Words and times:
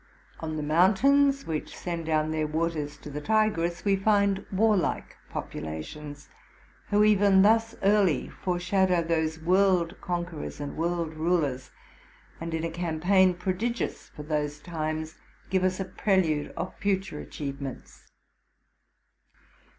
On 0.39 0.57
the 0.57 0.63
mountains 0.63 1.45
which 1.45 1.77
send 1.77 2.07
down 2.07 2.31
their 2.31 2.47
waters 2.47 2.97
to 2.97 3.11
the 3.11 3.21
Tigris. 3.21 3.85
we 3.85 3.95
find 3.95 4.43
warlike 4.51 5.15
populations, 5.29 6.27
who 6.89 7.03
even 7.03 7.43
thus 7.43 7.75
early 7.83 8.27
foreshadow 8.27 9.03
those 9.03 9.37
world 9.39 10.01
conquerors 10.01 10.57
anid 10.57 10.73
world 10.75 11.13
rulers, 11.13 11.69
and 12.39 12.55
in 12.55 12.63
a 12.63 12.71
campaign, 12.71 13.35
prodigious 13.35 14.09
for 14.09 14.23
those 14.23 14.57
times, 14.59 15.19
give 15.51 15.63
us 15.63 15.79
a 15.79 15.85
prelude 15.85 16.51
of 16.57 16.75
future 16.79 17.19
achievements. 17.19 18.07